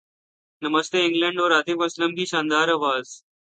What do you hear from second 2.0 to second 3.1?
کی شاندار اواز